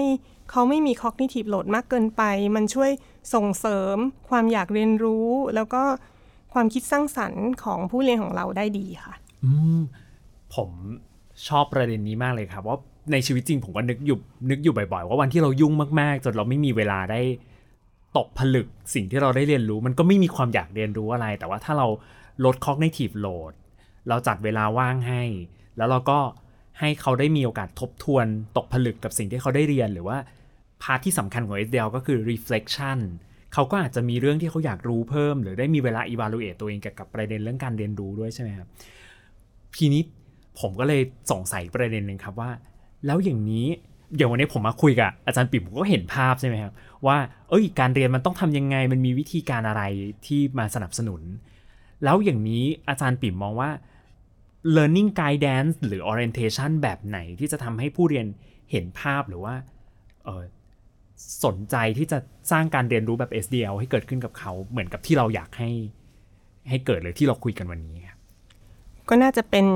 [0.50, 2.22] เขาไม่มี cognitive load มากเกินไป
[2.56, 2.90] มันช่วย
[3.34, 3.96] ส่งเสริม
[4.28, 5.82] ความอยากเรียนรู้ แล้วก็
[6.54, 9.80] ความคิดสร้างสรรค์ของผู้เรียนของเราได้ดีค่ะ อืม
[10.54, 10.70] ผม
[11.48, 12.76] ชอบประเด็นนี้มากเลยครับว่า
[13.12, 14.18] ในชีวิตจริงผมก็นึกอยู่
[14.50, 17.20] นึกอยู่บ่อยๆ ว่าวันที่เรายุ่งมากๆ จนเราไม่มีเวลาได้
[18.16, 21.86] ตกผลึกสิ่งที่เราได้เรียนรู้ มันก็ไม่มีความอยากเรียนรู้อะไร แต่ว่าถ้าเรา
[22.44, 23.52] ลด cognitive load
[24.08, 25.22] เราจัดเวลาว่างให้
[25.76, 26.18] แล้วเราก็
[26.80, 28.26] ให้เขาได้มีโอกาสทบทวน
[28.56, 30.18] ตกผลึกกับสิ่งที่เขาได้เรียนหรือว่า
[30.82, 32.98] พาร์ทที่สำคัญของ SDL ก็คือ reflection
[33.54, 38.68] เขาก็อาจจะมีเรื่องที่เขาอยากรู้เพิ่ม หรือได้มีเวลา evaluate ตัวเองเกี่ยวกับประเด็นเรื่องการเรียนรู้ด้วยใช่ไหมครับ
[39.76, 40.02] ทีนี้
[40.60, 42.50] ผมก็เลยสงสัยประเด็นหนึ่งครับว่า
[43.06, 43.66] แล้วอย่างนี้
[44.16, 46.72] อย่างวันนี้ผมมาคุยกับอาจารย์ปิ่มผมก็เห็นภาพใช่ไหมครับ
[47.06, 47.16] ว่า
[47.48, 49.82] เอ้ยการเรียนมันต้องทำยังไง มันมีวิธีการอะไร
[50.26, 51.22] ที่มาสนับสนุน
[52.04, 53.70] แล้วอย่างนี้อาจารย์ปิ่มมองว่า
[54.76, 58.26] learning guidance หรือ orientation แบบไหนที่จะทำให้ผู้เรียน
[58.70, 59.54] เห็นภาพหรือว่า
[60.24, 60.44] เออ
[61.44, 62.18] สนใจที่จะ
[62.50, 65.70] สร้างการเรียนรู้แบบ SDL ให้เกิดขึ้นกับเขาเหมือนกับที่เราอยากให้
[66.70, 68.18] ให้เกิดเลยที่เราคุยกันวันนี้ครับ
[69.08, 69.66] ก็น่าจะเป็น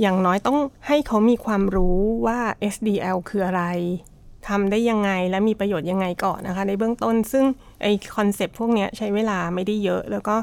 [0.00, 2.38] อย่างน้อยต้องให้เขามีความรู้ว่า
[2.74, 3.64] SDL คืออะไร
[4.48, 7.44] ทำได้ยังไงและมีประโยชน์ยังไงก่อนนะคะ ในเบื้องต้นซึ่ง
[7.82, 10.36] ไอ้ concept พวกนี้ใช้เวลาไม่ได้เยอะ แล้วก็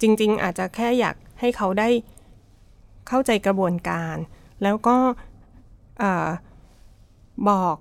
[0.00, 1.88] จริง ๆ อาจจะแค่อยากให้เขาได้
[3.08, 4.16] เข้าใจกระบวนการ
[4.62, 4.96] แล้วก็
[7.48, 7.76] บอก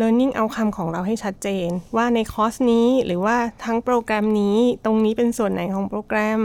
[0.00, 6.40] learning outcome ของเราให้ชัดเจน ว่าในคอร์สนี้หรือว่าทั้งโปรแกรมนี้ตรงนี้เป็นส่วนไหนของโปรแกรม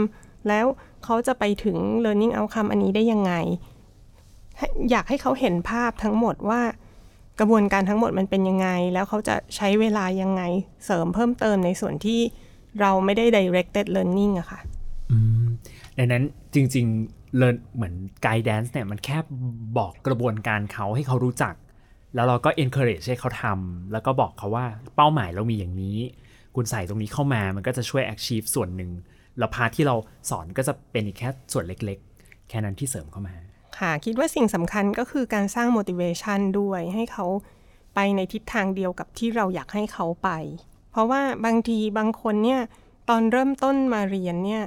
[0.48, 0.66] แล้ว
[1.04, 3.32] เขาจะไปถึง learning outcome อันนี้ได้ยังไง
[4.90, 6.60] อยากให้เขาเห็นภาพทั้งหมดว่า
[7.38, 10.42] กระบวนการทั้งหมดมันเป็นยังไง แล้วเขาจะใช้เวลายังไง
[10.84, 12.20] เสริมเพิ่มเติมในส่วนที่
[12.80, 14.60] เราไม่ได้ directed learning อะค่ะ
[15.98, 17.94] ดังนั้นจริง ๆเรียนเหมือน
[18.26, 19.18] guidance เนี่ยมันแค่
[19.78, 21.54] บอกกระบวนการเขาให้เขารู้จัก
[22.14, 25.98] แล้วเราก็ encourage ให้เขาทำแล้วก็บอกเขาว่าเป้าหมายเรามีอย่างนี้
[26.56, 28.90] คุณใส่ตรงนี้เข้ามามันก็จะช่วย achieve ส่วนหนึ่ง
[29.38, 29.96] แล้วพาร์ทที่เรา
[30.30, 33.34] สอนก็จะเป็นอีกแค่ส่วนเล็กๆ แค่นั้นที่เสริมเข้ามา
[33.78, 37.26] ค่ะคิดว่าสิ่งสำคัญก็คือการสร้าง motivation ด้วยให้เขา
[37.94, 40.30] ไปในทิศทางเดียวกับที่เราอยากให้เขาไป
[40.90, 42.60] เพราะว่าบางทีบางคนเนี่ย
[43.08, 44.64] ตอนเริ่มต้นมาเรียนเนี่ย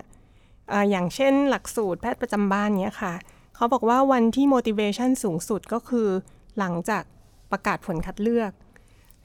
[0.72, 3.14] ออย่างเช่นหลักสูตรแพทย์ประจำบ้านเนี่ยค่ะ
[3.56, 6.08] เขาบอกว่าวันที่ motivation สูงสุดก็คือ
[6.60, 7.04] หลังจาก
[7.54, 8.52] ประกาศผลคัดเลือก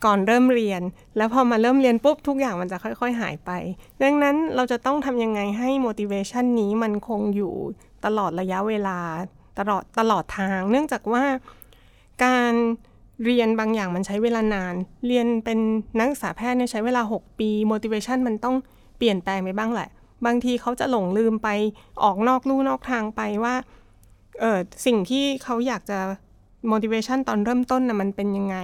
[0.04, 0.82] ก่อนเริ่มเรียน
[1.16, 3.50] แล้วพอมาเริ่มเรียนปุ๊บทุกอย่างมันจะค่อย ๆ หายไป
[4.02, 7.54] ดังนั้นเราจะต้องทำยังไงให้ motivation นี้มันคงอยู่
[8.04, 8.98] ตลอดระยะเวลา
[9.58, 11.24] ตลอดตลอดทาง เนื่องจากว่า
[12.24, 12.52] การ
[13.24, 14.74] เรียนบางอย่างมันใช้เวลานาน
[15.06, 15.58] เรียนเป็น
[15.98, 18.56] นักศึกษาแพทย์เนี่ยใช้เวลา 6 ปี motivation มันต้อง
[18.96, 19.88] เปลี่ยนแปลงไปบ้างแหละ
[20.26, 21.48] บางทีเขาจะหลงลืมไป
[22.02, 23.54] ออกนอกลู่นอกทางไปว่า
[24.40, 25.98] เออสิ่งที่เขาอยากจะ
[26.72, 28.56] motivation ตอนเริ่มต้นนะ่ะมันเป็นยังไง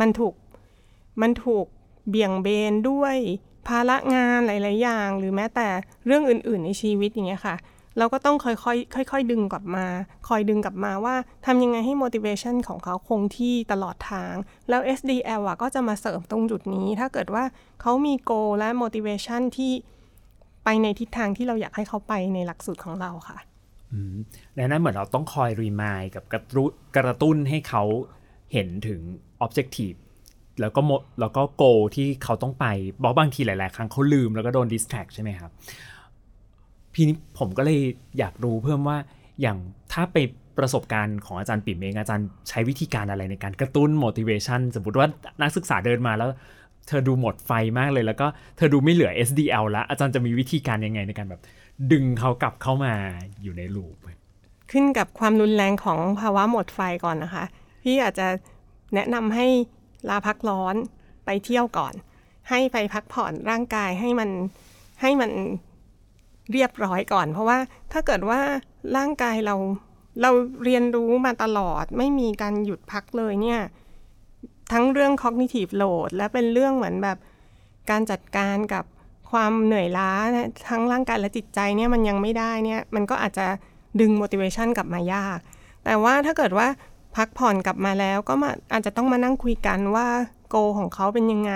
[0.00, 0.34] มันถูก
[1.22, 1.66] มันถูก
[2.08, 3.16] เบี่ยงเบนด้วย
[3.66, 5.68] ภาระงานหลาย ๆ อย่าง หรือแม้แต่
[6.06, 7.56] เรื่องอื่น ๆ ในชีวิตอย่างเงี้ยค่ะ
[7.98, 9.86] เราก็ต้องค่อยๆ ค่อย ๆ ดึงกลับมา
[10.28, 14.34] คอยดึงกลับมาว่าทำยังไงให้ motivation ของเขาคงที่ตลอดทาง
[14.68, 17.44] แล้ว SDL อะก็จะมาเสริมตรงจุดนี้ ถ้าเกิดว่า
[17.80, 19.72] เขามี goal และ motivation ที่
[20.64, 23.38] ไปในทิศทางที่เราอยากให้เขาไปในหลักสูตรของเราค่ะ
[24.58, 27.82] ดังนั้นเหมือนเราต้องคอยรีมายกับกระตุ้นกระตุ้นให้เขา
[28.52, 29.00] เห็นถึง
[29.44, 29.98] objective
[30.60, 31.64] แล้วก็หมดแล้วก็โก
[31.96, 32.66] ที่เขาต้องไป
[33.02, 35.50] บอกบางทีหลาย ๆ ครั้งเขาลืมแล้วก็โดน distract ใช่ไหมครับ
[36.94, 37.80] พี่นี้ผมก็เลย
[38.18, 38.98] อยากรู้เพิ่มว่า
[39.40, 39.58] อย่าง
[39.92, 40.16] ถ้าไป
[40.58, 45.08] ประสบการณ์ของอาจารย์ปิ่มเองอาจารย์ใช้วิธีการอะไรในการกระตุ้น motivation สมมติว่า
[45.42, 46.30] นักศึกษาเดินมาแล้ว
[46.88, 51.40] เธอดูหมดไฟมากเลยแล้วก็เธอดูไม่เหลือ SDL แล้วอาจารย์จะมีวิธีการยังไงในการแบบ
[51.92, 52.94] ดึงเขากลับเข้ามา
[53.42, 53.96] อยู่ในลูป
[54.70, 57.44] ขึ้นกับความรุนแรงของภาวะหมดไฟก่อนนะคะ
[57.82, 58.28] พี่อาจจะ
[58.94, 59.46] แนะนำให้
[60.08, 60.74] ลาพักร้อน
[61.24, 61.94] ไปเที่ยวก่อน
[62.50, 64.30] ให้ไปพักผ่อนร่างกายให้มัน
[65.02, 65.30] ให้มัน
[66.52, 67.58] เรียบร้อยก่อน เพราะว่า
[67.92, 68.40] ถ้าเกิดว่า
[68.96, 69.56] ร่างกายเรา
[70.22, 70.30] เรา
[70.64, 73.60] เรียนรู้มาตลอดไม่มีการหยุดพักเลยเนี่ย
[74.72, 77.18] ทั้งเรื่อง cognitive load และเป็นเรื่องเหมือนแบบ
[77.90, 78.84] การจัดการกับ
[79.30, 80.10] ความเหนื่อยล้า
[80.68, 83.46] ทั้งร่างกายและจิตใจเนี่ยมันยังไม่ได้เนี่ยมันก็อาจจะ
[84.00, 85.38] ดึง motivation กลับมายาก
[85.84, 86.68] แต่ว่าถ้าเกิดว่า
[87.16, 90.06] พักผ่อนกลับมาแล้วก็มาอาจจะต้องมานั่งคุยกันว่า
[90.50, 91.54] โกของเขาเป็นยังไง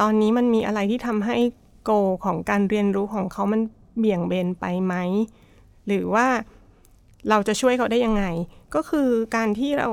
[0.00, 1.36] ตอนนี้มันมีอะไรที่ทำให้
[1.84, 1.92] โก
[2.24, 3.60] ของการเรียนรู้ของเขามัน
[3.98, 4.94] เบี่ยงเบนไปไหม
[5.86, 6.26] หรือว่า
[7.28, 8.24] เราจะช่วยเขาได้ยังไง
[8.74, 9.88] ก็คือการที่เรา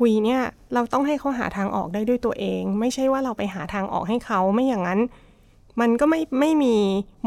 [0.00, 0.42] คุยเนี่ย
[0.74, 5.00] เราต้องให้เขาหาทางออกได้ด้วยตัวเอง ไม่ใช่ว่าเราไปหาทางออกให้เขาไม่อย่างนั้น
[5.80, 6.76] มันก็ไม่ไม่มี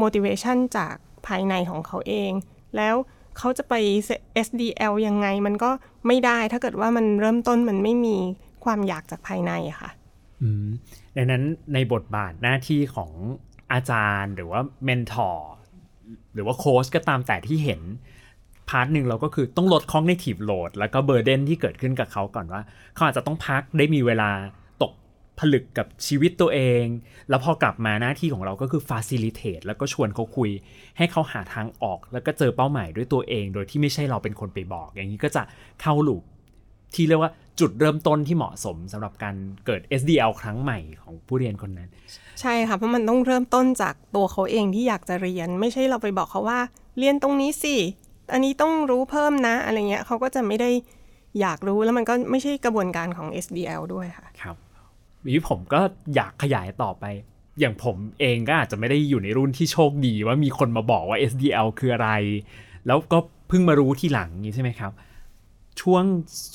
[0.02, 0.94] motivation จาก
[1.26, 2.30] ภายในของเขาเอง
[2.76, 2.94] แล้ว
[3.38, 3.74] เขาจะไป
[4.46, 5.70] SDL ยังไงมันก็
[6.06, 8.16] ไม่ได้ถ้าเกิดว่ามันเริ่มต้นมันไม่มี
[8.64, 9.90] ความอยากจากภายในค่ะ
[11.16, 11.42] ดังนั้น
[11.74, 13.12] ในบทบาทหน้าที่ของ
[13.72, 15.52] อาจารย์หรือว่าเมนทอร์
[16.34, 17.80] หรือว่าโค้ชก็ตามแต่ที่เห็น
[18.70, 22.60] part หนึ่งเราก็คือต้องลด cognitive load แล้วก็ burden ที่เกิดขึ้นกับเขาก่อนว่า
[22.94, 24.30] เขาอาจจะต้องพักได้มีเวลา
[24.82, 24.92] ตก
[25.38, 26.84] ผลึกกับชีวิตตัวเอง
[27.28, 30.50] แล้วพอกลับมาหน้าที่ของเราก็คือ facilitate แล้วก็ชวนเขาคุย
[30.96, 35.42] ให้เขาหาทางออก แล้วก็เจอเป้าหมายด้วยตัวเอง โดยที่ไม่ใช่เราเป็นคนไปบอก อย่างนี้ก็จะ
[35.82, 36.22] เข้า loop
[36.94, 41.88] ที่เรียกว่าจุดเริ่มต้นที่เหมาะสมสำหรับการเกิด SDL ครั้งใหม่ของผู้เรียนคนนั้น
[42.40, 46.60] ใช่ค่ะ เพราะมันต้องเริ่มต้นจากตัวเขาเองที่อยากจะเรียน ไม่ใช่เราไปบอกเขาว่า
[46.98, 47.76] เรียนตรงนี้สิ
[48.32, 50.70] อันนี้ต้องรู้เพิ่มนะ อะไรเงี้ยเขาก็จะไม่ได้
[51.40, 54.56] อยากรู้แล้วมันก็ไม่ใช่กระบวนการของ SDL ด้วยค่ะ ครับ
[55.28, 55.80] นี้ผมก็
[56.14, 57.04] อยากขยายต่อไป
[57.60, 62.10] อย่างผมเองก็อาจจะไม่ได้อยู่ในรุ่นที่โชคดีว่ามีคนมาบอกว่า SDL คืออะไร
[62.86, 64.92] แล้วก็เพิ่งมารู้ทีหลังนี้ใช่ไหมครับ
[65.80, 66.04] ช่วง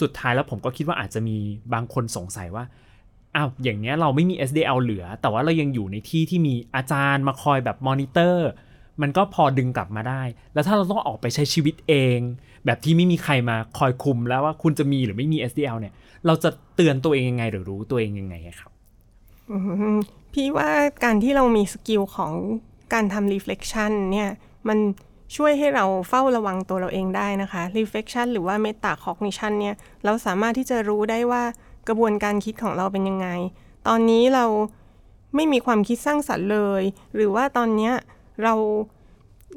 [0.01, 1.37] สุดท้ายแล้วผมก็คิดว่าอาจจะมี
[1.73, 2.63] บางคนสงสัยว่า
[3.35, 8.49] อ้าวอย่างเนี้ยเราไม่มี SDL เหลือ แต่ว่าเรายังอยู่ในที่ที่มีอาจารย์มาคอยแบบมอนิเตอร์
[9.01, 10.21] มันก็พอดึงกลับมาได้
[10.53, 12.19] แล้วถ้าเราต้องออกไปใช้ชีวิตเอง
[12.65, 15.93] แบบที่ไม่มีใครมาคอยคุมแล้วว่าคุณจะมีหรือไม่มี SDL เนี่ย
[16.25, 18.71] เราจะเตือนตัวเองยังไง หรือรู้ตัวเองยังไงครับ
[20.33, 20.69] พี่ว่า
[21.03, 22.33] การที่เรามี skill ของ
[22.93, 24.29] การทำ reflection เนี่ย
[24.67, 24.79] มัน
[25.35, 31.43] ช่วยให้เราเฝ้าระวังตัวเราเองได้นะคะ reflection หรือว่า metacognition เนี่ย เราสามารถที่จะรู้ได้ว่า
[31.87, 33.27] กระบวนการคิดของเราเป็นยังไง
[33.87, 34.45] ตอนนี้เรา
[35.35, 36.83] ไม่มีความคิดสร้างสรรค์เลย
[37.15, 37.93] หรือว่าตอนเนี้ย
[38.43, 38.53] เรา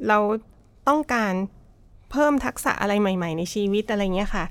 [0.07, 0.19] เรา
[0.87, 1.33] ต้องการ
[2.11, 4.45] เพิ่มทักษะอะไรใหม่ ๆ ในชีวิตอะไรเงี้ยค่ะ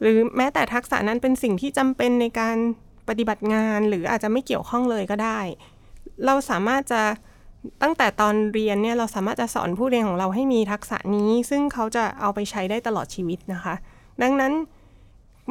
[0.00, 2.56] หรือแม้แต่ทักษะนั้นเป็นสิ่งที่จำเป็นในการ
[3.08, 5.40] ปฏิบัติงานหรืออาจจะไม่เกี่ยวข้องเลยก็ได้
[6.26, 7.02] เราสามารถจะ
[7.82, 13.74] ตั้งแต่ตอนเรียนเนี่ยเราสามารถจะสอนผู้เรียนของเราให้มีทักษะนี้ ซึ่งเขาจะเอาไปใช้ได้ตลอดชีวิตนะคะ
[14.22, 14.52] ดังนั้น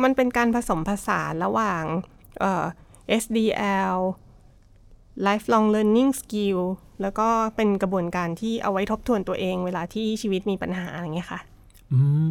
[0.04, 1.84] มันเป็นการผสมผสานระหว่าง
[3.22, 3.98] SDL
[5.26, 6.60] lifelong learning skill
[7.02, 11.39] แล้วก็เป็นกระบวนการที่เอาไว้ทบทวนตัวเอง เวลาที่ชีวิตมีปัญหาอะไรเงี้ยค่ะ
[11.91, 12.28] อืม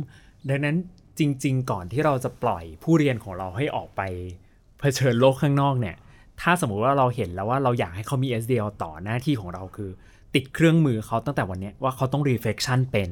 [0.49, 0.77] ดังนั้น
[1.19, 4.01] จริง ๆ ก่อนที่เราจะปล่อยผู้เรียนของเราให้ออกไป
[4.81, 5.97] เผชิญโลกข้างนอกเนี่ย
[6.41, 9.91] ถ้าสมมุติว่าเราเห็นแล้วว่าเราอยากให้เขามี SDL ต่อหน้าที่ของเราคือ
[10.35, 13.11] ติดเครื่องมือเขาตั้งแต่วันนี้ว่าเขาต้อง reflection เป็น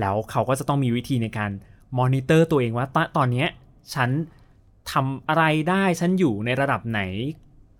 [0.00, 1.50] แล้วเขาก็จะต้องมีวิธีในการ
[1.98, 3.46] มอนิเตอร์ตัวเองว่าตอนนี้
[3.94, 4.10] ฉัน
[4.92, 7.00] ทำอะไรได้ฉันอยู่ในระดับไหน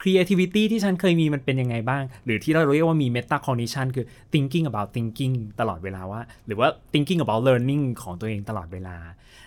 [0.02, 8.96] creativity ที่ฉันเคยมีมันเป็นยังไงบ้าง หรือที่เราเรียกว่ามี meta cognition คือ thinking about thinking ตลอดเวลาว่า หรือว่า thinking about learning ของตัวเองตลอดเวลา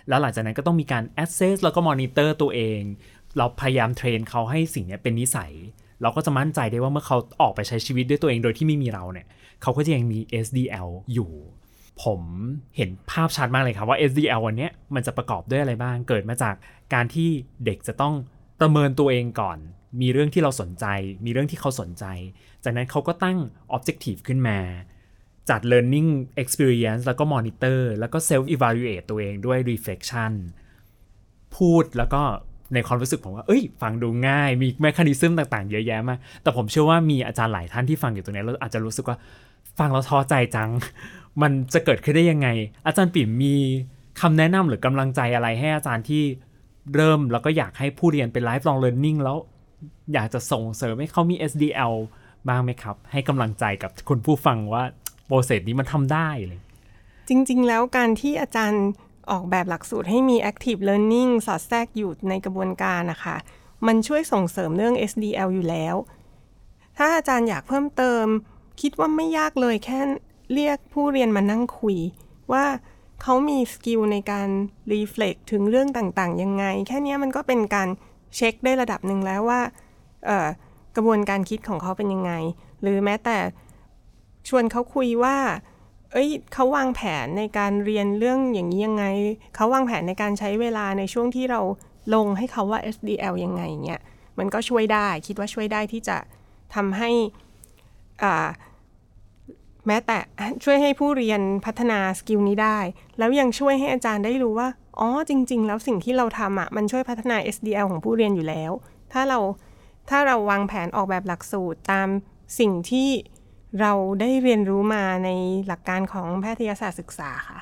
[0.08, 2.80] แล้วหลังจากนั้นก็ต้องมีการ assess แล้วก็ monitor ตัวเอง
[3.38, 5.52] เราพยายามเทรนเขาให้สิ่งนี้เป็นนิสัย
[6.02, 9.26] เราก็จะมั่นใจได้ว่าเมื่อเขาออกไปใช้ชีวิตด้วยตัวเองโดยที่ไม่มีเราเนี่ย
[9.62, 11.30] เขาก็จะยังมี SDL อยู่
[12.02, 12.20] ผม
[12.76, 16.54] เห็นภาพชัดมากเลยครับว่า SDL วันนี้มันจะประกอบด้วยอะไรบ้าง เกิดมาจาก
[16.94, 17.28] การที่
[17.64, 18.14] เด็กจะต้อง
[18.60, 19.58] ประเมินตัวเองก่อน
[20.00, 20.86] มีเรื่องที่เราสนใจ
[21.24, 22.04] มีเรื่องที่เขาสนใจ
[22.64, 23.38] จากนั้นเขาก็ตั้ง
[23.76, 24.58] objective ขึ้นมา
[25.50, 26.10] จัด learning
[26.42, 30.32] experience แล้วก็ monitor แล้วก็ self evaluate ตัวเองด้วย reflection
[31.56, 32.22] พูดแล้วก็
[32.74, 39.16] ในความรู้สึกผมว่า เอ้ย ฟังดูง่าย มีแมคานิซึมต่างๆ เยอะแยะมาก แต่ผมเชื่อว่ามีอาจารย์หลายท่านที่ฟังอยู่ตรงนี้แล้วอาจจะรู้สึกว่า
[39.78, 40.70] ฟังแล้วท้อใจจัง
[41.42, 42.48] มันจะเกิดขึ้นได้ยังไง
[42.86, 43.54] อาจารย์ปิ่มมี
[44.20, 46.22] คำแนะนำหรือกำลังใจอะไรให้อาจารย์ที่
[46.94, 49.36] เริ่มแล้วก็อยากให้ผู้เรียนเป็น lifelong learning แล้ว
[50.12, 51.94] อยากจะส่งเสริมให้เขามี SDL
[52.48, 54.82] บ้างไหมครับ ให้กำลังใจกับคุณผู้ฟังว่า
[55.26, 56.60] โปรเซสนี้มันทำได้เลย
[57.28, 58.84] จริง ๆ แล้วการที่อาจารย์
[59.30, 63.36] ออกแบบหลักสูตรให้มี active learning สอดแทรกอยู่ในกระบวนการนะคะ
[63.86, 65.94] มันช่วยส่งเสริมเรื่อง SDL อยู่แล้ว
[66.96, 68.24] ถ้าอาจารย์อยากเพิ่มเติม
[68.80, 70.00] คิดว่าไม่ยากเลยแค่
[70.54, 71.96] เรียกผู้เรียนมานั่งคุย
[72.52, 72.64] ว่า
[73.22, 74.48] เขามีสกิลในการ
[74.92, 77.88] reflect ถึงเรื่องต่างๆ ยังไง แค่นี้มันก็เป็นการ
[78.36, 79.60] เช็คได้ระดับหนึ่งแล้วว่า
[80.96, 82.32] กระบวนการคิดของเขาเป็นยังไง
[82.82, 83.38] หรือแม้แต่
[84.48, 85.36] ชวนเขาคุยว่า
[86.12, 89.04] เอ้ยเขาวางแผนในการเรียนเรื่องอย่างนี้ยังไง
[89.54, 91.60] เขาวางแผนในการใช้เวลาในช่วงที่เรา
[92.14, 94.00] ลงให้เขาว่า SDL ยังไงเนี่ย
[94.38, 96.16] มันก็ช่วยได้ คิดว่าช่วยได้ที่จะ
[96.74, 97.10] ทำให้
[99.86, 100.18] แม้แต่
[100.64, 102.78] ช่วยให้ผู้เรียนพัฒนาสกิลนี้ได้
[103.18, 108.72] แล้วยังช่วยให้อาจารย์ได้รู้ว่า อ๋อจริง ๆ แล้วสิ่งที่เราทำอะมันช่วยพัฒนา SDL ของผู้เรียนอยู่แล้ว
[109.12, 109.38] ถ้าเรา
[110.10, 112.08] ถ้าเราวางแผนออกแบบหลักสูตรตาม
[112.58, 113.08] สิ่งที่
[113.80, 115.30] เราได้เรียนรู้มาใน
[115.66, 117.58] หลักการของแพทยศาสตร์ศึกษาค่ะ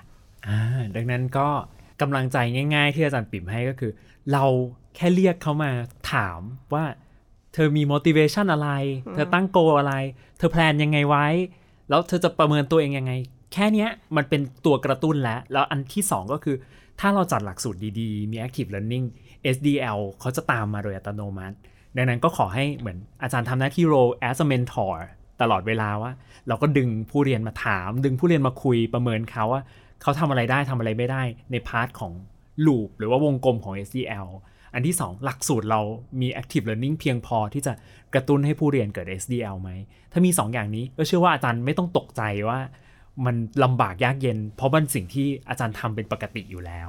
[0.47, 0.61] อ่า
[0.97, 1.49] ดังนั้นก็
[2.01, 2.37] กำลังใจ
[2.75, 3.93] ง่าย ๆ ที่อาจารย์ปิ่มให้ก็คือ
[4.33, 4.45] เรา
[4.97, 5.71] แค่เรียกเขามา
[6.13, 6.41] ถาม
[6.75, 6.85] ว่า
[7.55, 8.71] เธอมี motivation อะไร
[9.15, 9.95] เธอตั้งโกอะไร
[10.39, 11.27] เธอแพลนยังไงไว้
[11.89, 13.13] แล้วเธอจะประเมินตัวเองยังไง
[13.53, 13.87] แค่นี้
[14.17, 16.57] มันเป็นตัวกระตุ้นแล้ว แล้วอันที่2ก็คือ
[17.01, 19.07] ถ้าเราจัดหลักสูตรดีๆ มี active learning
[19.55, 21.57] SDL เขาจะตามมาโดยอัตโนมัติ
[21.97, 24.95] ดังนั้นก็ขอให้เหมือนอาจารย์ทำหน้าที่ role as a mentor
[25.41, 26.13] ตลอดเวลาว่า
[26.49, 29.63] เราก็ดึงผู้เรียนมาถาม ดึงผู้เรียนมาคุยประเมินเขาว่า
[30.03, 32.13] เขาทำอะไรได้ทำอะไรไม่ได้ในพาร์ทของ
[32.67, 34.29] ลูปหรือว่าวงกลมของ SDL
[34.75, 35.81] อันที่ 2 หลักสูตรเรา
[36.21, 37.73] มี active learning เพียงพอที่จะ
[38.15, 39.71] กระตุ้นให้ผู้เรียนเกิด SDL ไหม
[40.13, 42.59] ถ้ามี 2 อย่างนี้ก็เชื่อว่าอาจารย์ไม่ต้องตกใจว่า
[43.27, 46.89] มันลำบากยากเย็น เพราะมันสิ่งที่อาจารย์ทำเป็นปกติอยู่แล้ว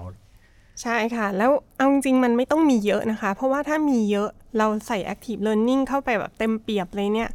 [0.82, 7.30] ใช่ค่ะ แล้วเอาจริงมันไม่ต้องมีเยอะนะคะ เพราะว่าถ้ามีเยอะเราใส่ active learning เข้าไปแบบเต็มเปียบเลยเนี่ย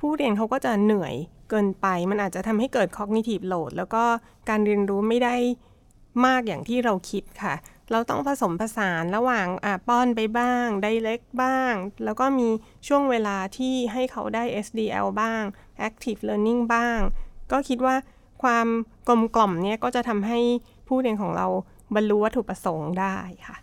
[0.00, 1.14] ผู้เรียนเขาก็จะเหนื่อย
[1.50, 4.04] เกินไป มันอาจจะทำให้เกิด cognitive load แล้วก็
[4.48, 5.36] การเรียนรู้ไม่ได้
[6.26, 7.54] มากอย่างที่เราคิดค่ะ
[7.90, 11.72] เราต้องผสมผสานระหว่างอ่าป้อนไปบ้าง direct บ้าง
[12.04, 12.48] แล้วก็มี
[12.86, 15.42] ช่วงเวลาที่ให้เขาได้ SDL บ้าง
[15.88, 16.98] active learning บ้าง
[17.52, 17.96] ก็คิดว่า
[18.42, 18.66] ความ
[19.08, 20.38] กลมกล่อมเนี่ยก็จะทำให้
[20.88, 21.46] ผู้เรียนของเรา
[21.94, 23.16] บรรลุวัตถุประสงค์ได้
[23.48, 23.56] ค่ะ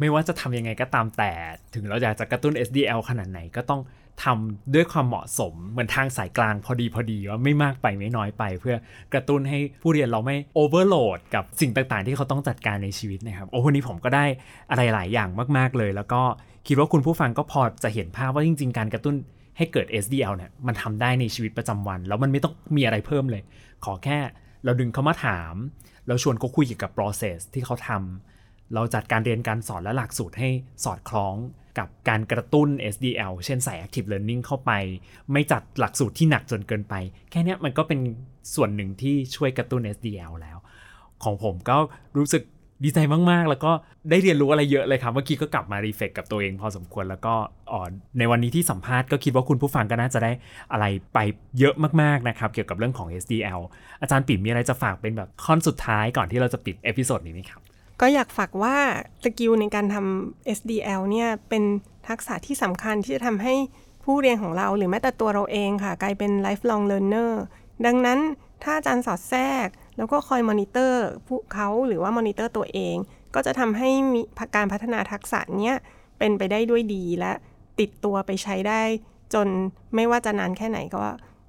[0.00, 1.32] ไม่ว่าจะทำยังไงก็ตามแต่
[1.74, 3.80] ถึงเราอยากจะกระตุ้น SDL ขนาดไหนก็ต้อง
[4.24, 8.76] ทำด้วยความเหมาะสมเหมือนทางสายกลางพอดีพอดีว่าไม่มากไปไม่น้อยไป เพื่อ
[9.12, 14.24] กระตุ้นให้ผู้เรียนเราไม่โอเวอร์โหลดกับสิ่งต่างๆ ที่เขาต้องจัดการในชีวิตนะครับ โอ้วันนี้ผมก็ได้
[14.70, 16.22] อะไรหลายอย่างมาก ๆเลย แล้วก็
[16.66, 19.14] คิดว่าคุณผู้ฟังก็พอจะเห็นภาพว่าจริง ๆ การกระตุ้น
[19.56, 23.42] ให้เกิด SDL เนี่ยมันทำได้ในชีวิตประจำวัน แล้วมันไม่ต้องมีอะไรเพิ่มเลย
[23.84, 24.18] ขอแค่
[24.64, 25.54] เราดึงเขามาถาม
[26.06, 30.48] เราชวนเขาคุยเกี่ยวกับ process ที่เขาทำเราจัดการเรียนการสอนและหลักสูตรให้
[30.84, 31.34] สอดคล้อง
[31.78, 34.70] กับการกระตุ้น SDL เช่นใส่ Active Learning เข้าไป
[35.32, 36.94] ไม่จัดหลักสูตรที่หนักจนเกินไป
[37.30, 38.00] แค่นี้มันก็เป็น
[38.54, 40.58] ส่วนหนึ่งที่ช่วยกระตุ้น SDL แล้ว
[41.22, 41.76] ของผมก็
[42.16, 42.42] รู้สึก
[42.84, 42.98] ดีใจ
[43.30, 43.72] มากๆ แล้วก็
[44.10, 47.34] ได้เรียนรู้อะไรเยอะเลยครับ เมื่อกี้ก็กลับมารีเฟกกับตัวเองพอสมควรแล้วก็
[47.72, 50.32] อ่อนในวันนี้ที่สัมภาษณ์ก็คิดว่าคุณผู้ฟังก็น่าจะได้
[50.72, 51.18] อะไรไป
[51.58, 53.60] เยอะมากๆนะครับ เกี่ยวกับเรื่องของ SDL
[54.00, 57.60] อาจารย์ปิ่มมีอะไรจะฝากเป็นแบบท่อนสุดท้ายก่อนที่เราจะปิด episode นี้ไหมครับ
[58.00, 58.76] ก็อยากฝากว่า
[59.24, 61.62] skill ในการทำ SDL เนี่ยเป็น
[62.08, 63.54] ทักษะที่สำคัญที่จะทำให้
[64.04, 67.32] ผู้เรียนของเราหรือแม้แต่ตัวเราเองค่ะ กลายเป็น lifelong learner
[67.86, 68.18] ดังนั้น
[68.62, 72.96] ถ้าอาจารย์สอดแทรก แล้วก็คอยมอนิเตอร์ผู้เขาหรือว่ามอนิเตอร์ตัวเอง
[73.34, 74.20] ก็จะทำให้มี
[74.56, 75.76] การพัฒนาทักษะเนี้ย
[76.18, 77.32] เป็นไปได้ด้วยดีและ
[77.80, 78.82] ติดตัวไปใช้ได้
[79.34, 79.48] จน
[79.94, 81.04] ไม่ว่าจะนานแค่ไหนก็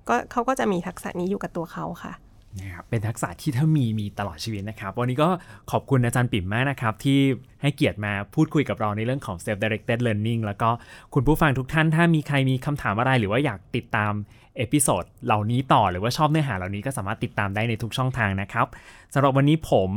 [0.10, 2.14] ก็เขาก็จะมีทักษะนี้อยู่กับตัวเขาค่ะ
[2.60, 5.30] นะครับเป็นทักษะที่ถ้ามีมีตลอดชีวิตนะครับ วันนี้ก็
[5.72, 7.20] ขอบคุณอาจารย์ปิ่มมากนะครับ ที่
[7.62, 10.70] ให้เกียรติมาพูดคุยกับเราในเรื่องของ self directed learning แล้วก็
[11.14, 14.14] คุณผู้ฟังทุกท่านถ้ามีใครมีคำถามอะไรหรือว่าอยากติดตาม
[14.58, 18.68] episode เหล่านี้ต่อหรือว่าชอบเนื้อหาเหล่านี้ก็สามารถติดตามได้ในทุกช่องทางนะครับ
[19.14, 19.92] สำหรับวันนี้ผม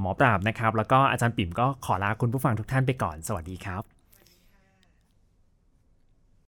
[0.00, 3.97] หมอปราบนะครับ แล้วก็อาจารย์ปิ่มก็ขอลาคุณผู้ฟังทุกท่านไปก่อน สวัสดีครับ